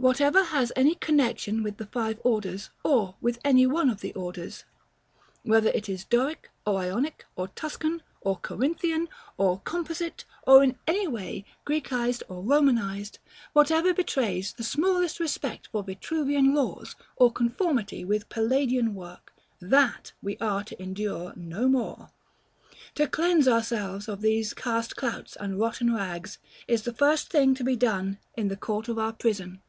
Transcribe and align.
Whatever 0.00 0.44
has 0.44 0.70
any 0.76 0.94
connexion 0.94 1.64
with 1.64 1.78
the 1.78 1.86
five 1.86 2.20
orders, 2.22 2.70
or 2.84 3.16
with 3.20 3.40
any 3.44 3.66
one 3.66 3.90
of 3.90 4.00
the 4.00 4.12
orders, 4.14 4.62
whatever 5.42 5.70
is 5.76 6.04
Doric, 6.04 6.52
or 6.64 6.78
Ionic, 6.82 7.24
or 7.34 7.48
Tuscan, 7.48 8.00
or 8.20 8.36
Corinthian, 8.36 9.08
or 9.38 9.58
Composite, 9.64 10.24
or 10.46 10.62
in 10.62 10.78
any 10.86 11.08
way 11.08 11.44
Grecized 11.66 12.22
or 12.28 12.44
Romanized; 12.44 13.18
whatever 13.54 13.92
betrays 13.92 14.52
the 14.52 14.62
smallest 14.62 15.18
respect 15.18 15.66
for 15.72 15.82
Vitruvian 15.82 16.54
laws, 16.54 16.94
or 17.16 17.32
conformity 17.32 18.04
with 18.04 18.28
Palladian 18.28 18.94
work, 18.94 19.32
that 19.60 20.12
we 20.22 20.36
are 20.38 20.62
to 20.62 20.80
endure 20.80 21.32
no 21.34 21.66
more. 21.68 22.10
To 22.94 23.08
cleanse 23.08 23.48
ourselves 23.48 24.06
of 24.06 24.20
these 24.20 24.54
"cast 24.54 24.94
clouts 24.94 25.34
and 25.34 25.58
rotten 25.58 25.92
rags" 25.92 26.38
is 26.68 26.82
the 26.84 26.94
first 26.94 27.30
thing 27.30 27.52
to 27.56 27.64
be 27.64 27.74
done 27.74 28.18
in 28.36 28.46
the 28.46 28.56
court 28.56 28.86
of 28.88 28.96
our 29.00 29.12
prison. 29.12 29.60